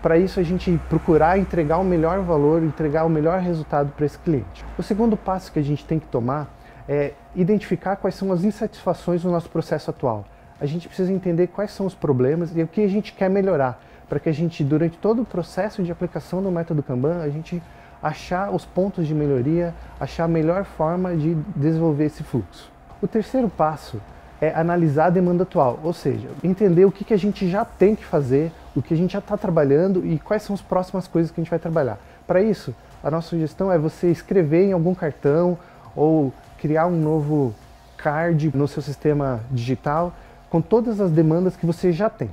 Para 0.02 0.18
isso, 0.18 0.40
a 0.40 0.42
gente 0.42 0.76
procurar 0.88 1.38
entregar 1.38 1.78
o 1.78 1.84
melhor 1.84 2.18
valor, 2.22 2.64
entregar 2.64 3.04
o 3.04 3.08
melhor 3.08 3.38
resultado 3.38 3.92
para 3.96 4.06
esse 4.06 4.18
cliente. 4.18 4.64
O 4.76 4.82
segundo 4.82 5.16
passo 5.16 5.52
que 5.52 5.60
a 5.60 5.62
gente 5.62 5.84
tem 5.84 6.00
que 6.00 6.06
tomar 6.06 6.57
é 6.88 7.12
identificar 7.36 7.96
quais 7.96 8.14
são 8.14 8.32
as 8.32 8.44
insatisfações 8.44 9.22
do 9.22 9.30
nosso 9.30 9.50
processo 9.50 9.90
atual. 9.90 10.24
A 10.60 10.66
gente 10.66 10.88
precisa 10.88 11.12
entender 11.12 11.48
quais 11.48 11.70
são 11.70 11.86
os 11.86 11.94
problemas 11.94 12.56
e 12.56 12.62
o 12.62 12.66
que 12.66 12.80
a 12.80 12.88
gente 12.88 13.12
quer 13.12 13.28
melhorar, 13.28 13.80
para 14.08 14.18
que 14.18 14.28
a 14.28 14.32
gente, 14.32 14.64
durante 14.64 14.96
todo 14.96 15.22
o 15.22 15.24
processo 15.24 15.82
de 15.82 15.92
aplicação 15.92 16.42
do 16.42 16.50
método 16.50 16.82
Kanban, 16.82 17.20
a 17.22 17.28
gente 17.28 17.62
achar 18.02 18.50
os 18.50 18.64
pontos 18.64 19.06
de 19.06 19.14
melhoria, 19.14 19.74
achar 20.00 20.24
a 20.24 20.28
melhor 20.28 20.64
forma 20.64 21.14
de 21.14 21.34
desenvolver 21.54 22.06
esse 22.06 22.22
fluxo. 22.22 22.70
O 23.02 23.06
terceiro 23.06 23.48
passo 23.48 24.00
é 24.40 24.54
analisar 24.54 25.06
a 25.06 25.10
demanda 25.10 25.42
atual, 25.42 25.78
ou 25.82 25.92
seja, 25.92 26.28
entender 26.42 26.84
o 26.84 26.92
que, 26.92 27.04
que 27.04 27.14
a 27.14 27.18
gente 27.18 27.48
já 27.48 27.64
tem 27.64 27.94
que 27.94 28.04
fazer, 28.04 28.52
o 28.74 28.80
que 28.80 28.94
a 28.94 28.96
gente 28.96 29.12
já 29.12 29.18
está 29.18 29.36
trabalhando 29.36 30.06
e 30.06 30.18
quais 30.18 30.42
são 30.42 30.54
as 30.54 30.62
próximas 30.62 31.06
coisas 31.08 31.30
que 31.30 31.40
a 31.40 31.42
gente 31.42 31.50
vai 31.50 31.58
trabalhar. 31.58 31.98
Para 32.26 32.40
isso, 32.40 32.74
a 33.02 33.10
nossa 33.10 33.28
sugestão 33.28 33.70
é 33.70 33.78
você 33.78 34.10
escrever 34.10 34.64
em 34.64 34.72
algum 34.72 34.94
cartão 34.94 35.58
ou 35.94 36.32
criar 36.58 36.86
um 36.86 36.96
novo 37.00 37.54
card 37.96 38.50
no 38.54 38.68
seu 38.68 38.82
sistema 38.82 39.40
digital 39.50 40.12
com 40.50 40.60
todas 40.60 41.00
as 41.00 41.10
demandas 41.10 41.56
que 41.56 41.66
você 41.66 41.92
já 41.92 42.10
tem. 42.10 42.30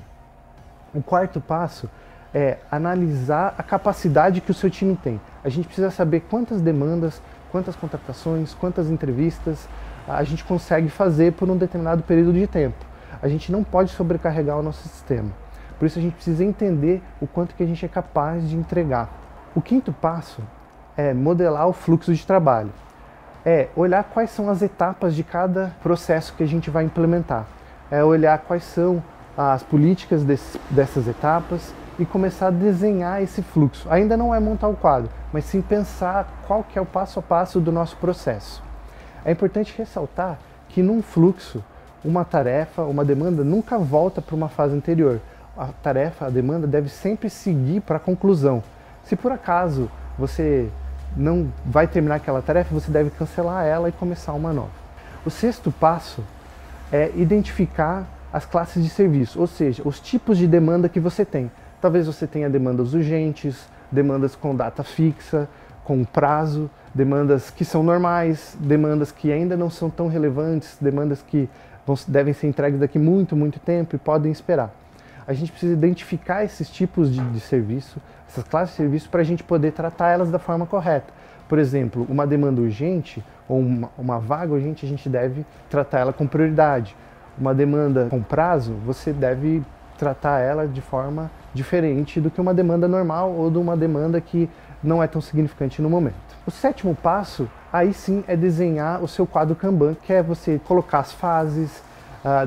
O 0.93 1.01
quarto 1.01 1.39
passo 1.41 1.89
é 2.33 2.57
analisar 2.71 3.55
a 3.57 3.63
capacidade 3.63 4.41
que 4.41 4.51
o 4.51 4.53
seu 4.53 4.69
time 4.69 4.95
tem. 4.95 5.19
A 5.43 5.49
gente 5.49 5.65
precisa 5.65 5.91
saber 5.91 6.21
quantas 6.21 6.61
demandas, 6.61 7.21
quantas 7.51 7.75
contratações, 7.75 8.53
quantas 8.53 8.89
entrevistas 8.89 9.67
a 10.07 10.23
gente 10.23 10.43
consegue 10.43 10.89
fazer 10.89 11.33
por 11.33 11.49
um 11.49 11.57
determinado 11.57 12.03
período 12.03 12.33
de 12.33 12.47
tempo. 12.47 12.85
A 13.21 13.27
gente 13.27 13.51
não 13.51 13.63
pode 13.63 13.91
sobrecarregar 13.91 14.57
o 14.57 14.63
nosso 14.63 14.87
sistema. 14.87 15.29
Por 15.79 15.85
isso 15.85 15.99
a 15.99 16.01
gente 16.01 16.13
precisa 16.13 16.43
entender 16.43 17.01
o 17.19 17.27
quanto 17.27 17.55
que 17.55 17.63
a 17.63 17.65
gente 17.65 17.85
é 17.85 17.89
capaz 17.89 18.47
de 18.47 18.55
entregar. 18.55 19.09
O 19.55 19.61
quinto 19.61 19.91
passo 19.91 20.41
é 20.95 21.13
modelar 21.13 21.67
o 21.67 21.73
fluxo 21.73 22.13
de 22.13 22.25
trabalho. 22.25 22.71
É 23.45 23.67
olhar 23.75 24.03
quais 24.03 24.31
são 24.31 24.49
as 24.49 24.61
etapas 24.61 25.15
de 25.15 25.23
cada 25.23 25.71
processo 25.83 26.33
que 26.33 26.43
a 26.43 26.47
gente 26.47 26.69
vai 26.69 26.83
implementar. 26.83 27.45
É 27.91 28.03
olhar 28.03 28.39
quais 28.39 28.63
são 28.63 29.03
as 29.37 29.61
políticas 29.61 30.23
dessas 30.69 31.07
etapas 31.07 31.73
e 31.99 32.05
começar 32.05 32.47
a 32.47 32.51
desenhar 32.51 33.21
esse 33.21 33.41
fluxo. 33.41 33.87
Ainda 33.89 34.17
não 34.17 34.33
é 34.33 34.39
montar 34.39 34.67
o 34.67 34.75
quadro, 34.75 35.09
mas 35.31 35.45
sim 35.45 35.61
pensar 35.61 36.27
qual 36.47 36.63
que 36.63 36.79
é 36.79 36.81
o 36.81 36.85
passo 36.85 37.19
a 37.19 37.21
passo 37.21 37.59
do 37.59 37.71
nosso 37.71 37.95
processo. 37.97 38.63
É 39.23 39.31
importante 39.31 39.73
ressaltar 39.77 40.39
que 40.69 40.81
num 40.81 41.01
fluxo, 41.01 41.63
uma 42.03 42.25
tarefa, 42.25 42.83
uma 42.83 43.05
demanda 43.05 43.43
nunca 43.43 43.77
volta 43.77 44.21
para 44.21 44.35
uma 44.35 44.49
fase 44.49 44.75
anterior. 44.75 45.21
A 45.57 45.67
tarefa, 45.67 46.25
a 46.25 46.29
demanda 46.29 46.67
deve 46.67 46.89
sempre 46.89 47.29
seguir 47.29 47.81
para 47.81 47.97
a 47.97 47.99
conclusão. 47.99 48.61
Se 49.03 49.15
por 49.15 49.31
acaso 49.31 49.89
você 50.17 50.69
não 51.15 51.51
vai 51.65 51.87
terminar 51.87 52.15
aquela 52.15 52.41
tarefa, 52.41 52.73
você 52.73 52.91
deve 52.91 53.09
cancelar 53.09 53.65
ela 53.65 53.89
e 53.89 53.91
começar 53.91 54.33
uma 54.33 54.51
nova. 54.51 54.71
O 55.25 55.29
sexto 55.29 55.71
passo 55.71 56.23
é 56.91 57.11
identificar 57.15 58.05
as 58.31 58.45
classes 58.45 58.83
de 58.83 58.89
serviço, 58.89 59.39
ou 59.39 59.47
seja, 59.47 59.81
os 59.85 59.99
tipos 59.99 60.37
de 60.37 60.45
demanda 60.45 60.89
que 60.89 60.99
você 60.99 61.23
tem. 61.23 61.49
Talvez 61.81 62.05
você 62.05 62.27
tenha 62.27 62.49
demandas 62.49 62.93
urgentes, 62.93 63.67
demandas 63.91 64.35
com 64.35 64.55
data 64.55 64.83
fixa, 64.83 65.47
com 65.83 66.03
prazo, 66.03 66.69
demandas 66.93 67.49
que 67.49 67.63
são 67.63 67.83
normais, 67.83 68.57
demandas 68.59 69.11
que 69.11 69.31
ainda 69.31 69.55
não 69.55 69.69
são 69.69 69.89
tão 69.89 70.07
relevantes, 70.07 70.77
demandas 70.81 71.21
que 71.21 71.49
devem 72.07 72.33
ser 72.33 72.47
entregues 72.47 72.79
daqui 72.79 72.97
muito, 72.97 73.35
muito 73.35 73.59
tempo 73.59 73.95
e 73.95 73.99
podem 73.99 74.31
esperar. 74.31 74.73
A 75.27 75.33
gente 75.33 75.51
precisa 75.51 75.73
identificar 75.73 76.43
esses 76.43 76.69
tipos 76.69 77.11
de, 77.11 77.19
de 77.31 77.39
serviço, 77.39 77.99
essas 78.27 78.43
classes 78.43 78.71
de 78.71 78.77
serviço, 78.77 79.09
para 79.09 79.21
a 79.21 79.23
gente 79.23 79.43
poder 79.43 79.71
tratar 79.71 80.09
elas 80.09 80.29
da 80.29 80.37
forma 80.37 80.65
correta. 80.65 81.11
Por 81.47 81.59
exemplo, 81.59 82.05
uma 82.09 82.25
demanda 82.25 82.61
urgente 82.61 83.23
ou 83.47 83.59
uma, 83.59 83.89
uma 83.97 84.19
vaga 84.19 84.53
urgente, 84.53 84.85
a 84.85 84.89
gente 84.89 85.07
deve 85.09 85.45
tratar 85.69 85.99
ela 85.99 86.13
com 86.13 86.27
prioridade. 86.27 86.95
Uma 87.37 87.53
demanda 87.53 88.07
com 88.09 88.21
prazo, 88.21 88.73
você 88.85 89.11
deve 89.11 89.63
tratar 89.97 90.39
ela 90.39 90.67
de 90.67 90.81
forma 90.81 91.31
diferente 91.53 92.19
do 92.19 92.29
que 92.29 92.41
uma 92.41 92.53
demanda 92.53 92.87
normal 92.87 93.31
ou 93.31 93.49
de 93.49 93.57
uma 93.57 93.75
demanda 93.75 94.19
que 94.19 94.49
não 94.83 95.01
é 95.01 95.07
tão 95.07 95.21
significante 95.21 95.81
no 95.81 95.89
momento. 95.89 96.15
O 96.45 96.51
sétimo 96.51 96.93
passo, 96.95 97.49
aí 97.71 97.93
sim, 97.93 98.23
é 98.27 98.35
desenhar 98.35 99.03
o 99.03 99.07
seu 99.07 99.25
quadro 99.25 99.55
Kanban, 99.55 99.95
que 99.95 100.13
é 100.13 100.21
você 100.21 100.59
colocar 100.65 100.99
as 100.99 101.11
fases, 101.11 101.81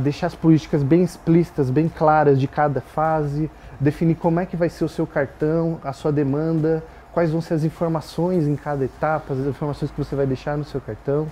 deixar 0.01 0.27
as 0.27 0.35
políticas 0.35 0.83
bem 0.83 1.03
explícitas, 1.03 1.71
bem 1.71 1.89
claras 1.89 2.41
de 2.41 2.49
cada 2.49 2.81
fase, 2.81 3.51
definir 3.79 4.17
como 4.17 4.41
é 4.41 4.47
que 4.47 4.57
vai 4.57 4.69
ser 4.69 4.85
o 4.85 4.89
seu 4.89 5.07
cartão, 5.07 5.79
a 5.85 5.93
sua 5.93 6.11
demanda, 6.11 6.83
quais 7.13 7.31
vão 7.31 7.41
ser 7.41 7.55
as 7.55 7.65
informações 7.65 8.47
em 8.47 8.57
cada 8.57 8.85
etapa, 8.85 9.35
as 9.35 9.41
informações 9.41 9.91
que 9.91 9.99
você 9.99 10.17
vai 10.17 10.27
deixar 10.27 10.57
no 10.57 10.65
seu 10.65 10.81
cartão 10.81 11.29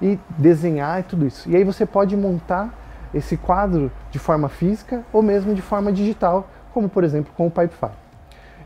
e 0.00 0.18
desenhar 0.38 1.00
e 1.00 1.02
tudo 1.04 1.26
isso. 1.26 1.48
E 1.48 1.56
aí 1.56 1.64
você 1.64 1.86
pode 1.86 2.16
montar 2.16 2.72
esse 3.14 3.36
quadro 3.36 3.90
de 4.10 4.18
forma 4.18 4.48
física 4.48 5.02
ou 5.12 5.22
mesmo 5.22 5.54
de 5.54 5.62
forma 5.62 5.90
digital, 5.92 6.48
como 6.72 6.88
por 6.88 7.02
exemplo 7.02 7.32
com 7.36 7.46
o 7.46 7.50
Pipefy. 7.50 7.90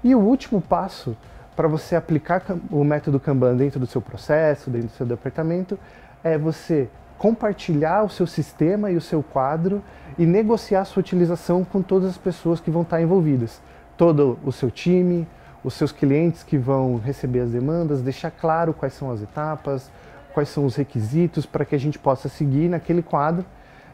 E 0.03 0.15
o 0.15 0.19
último 0.19 0.61
passo 0.61 1.17
para 1.57 1.69
você 1.69 1.95
aplicar 1.95 2.43
o 2.71 2.83
método 2.83 3.21
Kanban 3.21 3.57
dentro 3.57 3.79
do 3.79 3.87
seu 3.87 4.03
processo, 4.03 4.71
dentro 4.71 4.89
do 4.89 4.93
seu 4.93 5.07
departamento, 5.07 5.79
é 6.23 6.37
você 6.37 6.89
compartilhar 7.19 8.03
o 8.03 8.09
seu 8.09 8.27
sistema 8.27 8.91
e 8.91 8.97
o 8.97 9.01
seu 9.01 9.23
quadro 9.23 9.83
e 10.19 10.27
negociar 10.27 10.83
a 10.83 10.85
sua 10.85 11.01
utilização 11.01 11.65
com 11.65 11.83
todas 11.83 12.11
as 12.11 12.19
pessoas 12.19 12.61
que 12.61 12.71
vão 12.71 12.83
estar 12.83 13.01
envolvidas. 13.01 13.61
Todo 13.97 14.39
o 14.45 14.53
seu 14.53 14.71
time, 14.71 15.27
os 15.63 15.75
seus 15.75 15.93
clientes 15.93 16.43
que 16.43 16.59
vão 16.59 16.99
receber 16.99 17.41
as 17.41 17.51
demandas, 17.51 18.03
deixar 18.03 18.31
claro 18.31 18.75
quais 18.75 18.93
são 18.93 19.11
as 19.11 19.23
etapas, 19.23 19.91
quais 20.33 20.49
são 20.49 20.67
os 20.67 20.77
requisitos 20.77 21.47
para 21.47 21.65
que 21.65 21.75
a 21.75 21.79
gente 21.79 21.99
possa 21.99 22.29
seguir 22.29 22.69
naquele 22.69 23.03
quadro 23.03 23.45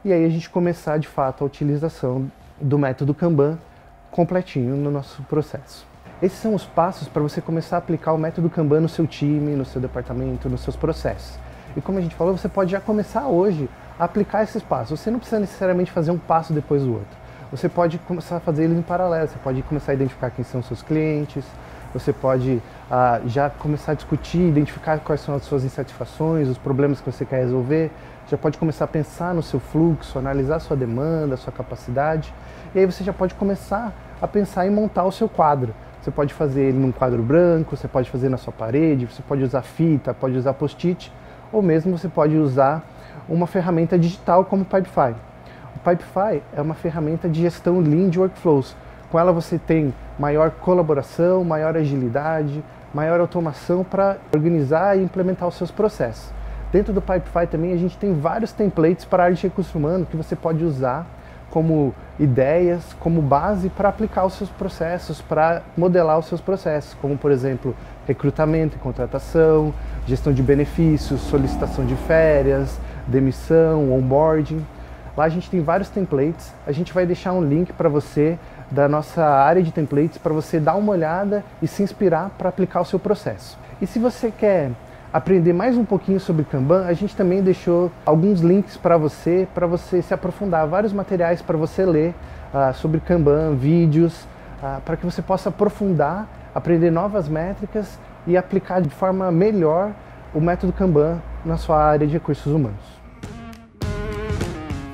e 0.04 0.12
aí 0.12 0.24
a 0.24 0.28
gente 0.28 0.48
começar 0.48 0.98
de 0.98 1.06
fato 1.06 1.44
a 1.44 1.46
utilização 1.46 2.30
do 2.60 2.78
método 2.78 3.14
Kanban 3.14 3.58
completinho 4.10 4.74
no 4.76 4.90
nosso 4.90 5.22
processo. 5.24 5.86
Esses 6.22 6.38
são 6.38 6.54
os 6.54 6.64
passos 6.64 7.08
para 7.08 7.22
você 7.22 7.40
começar 7.40 7.76
a 7.76 7.78
aplicar 7.78 8.12
o 8.12 8.18
método 8.18 8.50
Kanban 8.50 8.80
no 8.80 8.88
seu 8.88 9.06
time, 9.06 9.54
no 9.54 9.64
seu 9.64 9.80
departamento, 9.80 10.48
nos 10.48 10.62
seus 10.62 10.76
processos. 10.76 11.38
E 11.76 11.80
como 11.80 11.98
a 11.98 12.00
gente 12.00 12.14
falou, 12.14 12.36
você 12.36 12.48
pode 12.48 12.72
já 12.72 12.80
começar 12.80 13.26
hoje 13.26 13.68
a 13.98 14.04
aplicar 14.04 14.42
esses 14.42 14.62
passos. 14.62 14.98
Você 14.98 15.10
não 15.10 15.18
precisa 15.18 15.40
necessariamente 15.40 15.90
fazer 15.90 16.10
um 16.10 16.18
passo 16.18 16.52
depois 16.52 16.82
do 16.82 16.92
outro. 16.92 17.20
Você 17.50 17.68
pode 17.68 17.98
começar 17.98 18.36
a 18.36 18.40
fazer 18.40 18.64
eles 18.64 18.78
em 18.78 18.82
paralelo. 18.82 19.28
Você 19.28 19.38
pode 19.42 19.62
começar 19.62 19.92
a 19.92 19.94
identificar 19.94 20.30
quem 20.30 20.44
são 20.44 20.62
seus 20.62 20.82
clientes. 20.82 21.44
Você 21.92 22.12
pode 22.12 22.62
ah, 22.90 23.20
já 23.26 23.50
começar 23.50 23.92
a 23.92 23.94
discutir, 23.94 24.38
identificar 24.38 24.98
quais 25.00 25.20
são 25.20 25.34
as 25.34 25.42
suas 25.42 25.64
insatisfações, 25.64 26.48
os 26.48 26.56
problemas 26.56 27.00
que 27.00 27.10
você 27.10 27.24
quer 27.24 27.40
resolver. 27.40 27.90
Já 28.28 28.38
pode 28.38 28.58
começar 28.58 28.84
a 28.84 28.88
pensar 28.88 29.34
no 29.34 29.42
seu 29.42 29.58
fluxo, 29.58 30.16
analisar 30.18 30.56
a 30.56 30.60
sua 30.60 30.76
demanda, 30.76 31.34
a 31.34 31.36
sua 31.36 31.52
capacidade. 31.52 32.32
E 32.74 32.78
aí 32.78 32.86
você 32.86 33.02
já 33.02 33.12
pode 33.12 33.34
começar 33.34 33.92
a 34.22 34.28
pensar 34.28 34.66
em 34.66 34.70
montar 34.70 35.04
o 35.04 35.10
seu 35.10 35.28
quadro. 35.28 35.74
Você 36.00 36.10
pode 36.10 36.32
fazer 36.32 36.62
ele 36.62 36.78
num 36.78 36.92
quadro 36.92 37.22
branco, 37.22 37.76
você 37.76 37.88
pode 37.88 38.08
fazer 38.08 38.28
na 38.28 38.36
sua 38.36 38.52
parede, 38.52 39.06
você 39.06 39.22
pode 39.22 39.42
usar 39.42 39.62
fita, 39.62 40.14
pode 40.14 40.36
usar 40.36 40.54
post-it, 40.54 41.12
ou 41.52 41.62
mesmo 41.62 41.96
você 41.96 42.08
pode 42.08 42.36
usar 42.36 42.82
uma 43.28 43.46
ferramenta 43.46 43.98
digital 43.98 44.44
como 44.44 44.62
o 44.62 44.64
Pipefy. 44.64 45.14
O 45.76 45.78
Pipefy 45.78 46.42
é 46.54 46.60
uma 46.60 46.74
ferramenta 46.74 47.28
de 47.28 47.42
gestão 47.42 47.80
Lean 47.80 48.08
de 48.08 48.18
workflows. 48.18 48.76
Com 49.10 49.18
ela 49.18 49.32
você 49.32 49.58
tem 49.58 49.94
maior 50.18 50.50
colaboração, 50.50 51.42
maior 51.44 51.76
agilidade, 51.76 52.62
maior 52.92 53.20
automação 53.20 53.84
para 53.84 54.18
organizar 54.34 54.98
e 54.98 55.02
implementar 55.02 55.48
os 55.48 55.54
seus 55.54 55.70
processos. 55.70 56.32
Dentro 56.72 56.92
do 56.92 57.00
Pipefy 57.00 57.46
também 57.48 57.72
a 57.72 57.76
gente 57.76 57.96
tem 57.96 58.12
vários 58.14 58.52
templates 58.52 59.04
para 59.04 59.22
a 59.22 59.26
área 59.26 59.36
de 59.36 59.42
recursos 59.42 59.74
humanos 59.74 60.08
que 60.08 60.16
você 60.16 60.36
pode 60.36 60.64
usar 60.64 61.06
como 61.50 61.94
ideias, 62.18 62.94
como 63.00 63.20
base 63.20 63.68
para 63.68 63.88
aplicar 63.88 64.24
os 64.24 64.34
seus 64.34 64.50
processos, 64.50 65.20
para 65.20 65.62
modelar 65.76 66.18
os 66.18 66.26
seus 66.26 66.40
processos, 66.40 66.94
como 67.00 67.18
por 67.18 67.30
exemplo 67.30 67.74
recrutamento 68.06 68.76
e 68.76 68.78
contratação, 68.78 69.74
gestão 70.06 70.32
de 70.32 70.42
benefícios, 70.42 71.20
solicitação 71.22 71.84
de 71.84 71.94
férias, 71.94 72.78
demissão, 73.06 73.92
onboarding. 73.92 74.64
Lá 75.16 75.24
a 75.24 75.28
gente 75.28 75.50
tem 75.50 75.60
vários 75.60 75.88
templates. 75.88 76.52
A 76.66 76.72
gente 76.72 76.92
vai 76.92 77.04
deixar 77.04 77.32
um 77.32 77.42
link 77.42 77.72
para 77.72 77.88
você 77.88 78.38
da 78.70 78.88
nossa 78.88 79.24
área 79.24 79.62
de 79.62 79.72
templates 79.72 80.18
para 80.18 80.32
você 80.32 80.60
dar 80.60 80.76
uma 80.76 80.92
olhada 80.92 81.44
e 81.60 81.66
se 81.66 81.82
inspirar 81.82 82.30
para 82.38 82.48
aplicar 82.48 82.80
o 82.80 82.84
seu 82.84 82.98
processo. 82.98 83.58
E 83.80 83.86
se 83.86 83.98
você 83.98 84.30
quer 84.30 84.70
aprender 85.12 85.52
mais 85.52 85.76
um 85.76 85.84
pouquinho 85.84 86.20
sobre 86.20 86.44
Kanban, 86.44 86.86
a 86.86 86.92
gente 86.92 87.16
também 87.16 87.42
deixou 87.42 87.90
alguns 88.06 88.40
links 88.40 88.76
para 88.76 88.96
você, 88.96 89.46
para 89.54 89.66
você 89.66 90.00
se 90.02 90.14
aprofundar, 90.14 90.66
vários 90.68 90.92
materiais 90.92 91.42
para 91.42 91.56
você 91.56 91.84
ler 91.84 92.14
uh, 92.54 92.72
sobre 92.74 93.00
Kanban, 93.00 93.54
vídeos, 93.56 94.22
uh, 94.62 94.80
para 94.82 94.96
que 94.96 95.04
você 95.04 95.20
possa 95.20 95.48
aprofundar, 95.48 96.28
aprender 96.54 96.90
novas 96.90 97.28
métricas 97.28 97.98
e 98.26 98.36
aplicar 98.36 98.80
de 98.80 98.90
forma 98.90 99.30
melhor 99.32 99.92
o 100.32 100.40
método 100.40 100.72
Kanban 100.72 101.20
na 101.44 101.56
sua 101.56 101.82
área 101.82 102.06
de 102.06 102.12
recursos 102.12 102.52
humanos. 102.52 103.00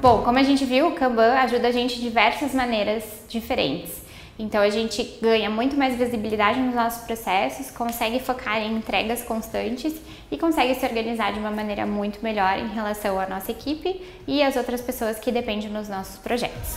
Bom, 0.00 0.22
como 0.22 0.38
a 0.38 0.42
gente 0.42 0.64
viu, 0.64 0.88
o 0.88 0.92
Kanban 0.92 1.34
ajuda 1.34 1.68
a 1.68 1.72
gente 1.72 1.96
de 1.96 2.02
diversas 2.02 2.54
maneiras 2.54 3.04
diferentes. 3.28 4.05
Então 4.38 4.60
a 4.60 4.68
gente 4.68 5.18
ganha 5.22 5.48
muito 5.48 5.76
mais 5.76 5.96
visibilidade 5.96 6.60
nos 6.60 6.74
nossos 6.74 7.04
processos, 7.04 7.70
consegue 7.70 8.20
focar 8.20 8.58
em 8.58 8.76
entregas 8.76 9.22
constantes 9.22 9.94
e 10.30 10.36
consegue 10.36 10.74
se 10.74 10.84
organizar 10.84 11.32
de 11.32 11.38
uma 11.38 11.50
maneira 11.50 11.86
muito 11.86 12.22
melhor 12.22 12.58
em 12.58 12.68
relação 12.68 13.18
à 13.18 13.26
nossa 13.26 13.50
equipe 13.50 14.02
e 14.26 14.42
às 14.42 14.56
outras 14.56 14.82
pessoas 14.82 15.18
que 15.18 15.32
dependem 15.32 15.72
dos 15.72 15.88
nossos 15.88 16.18
projetos. 16.18 16.76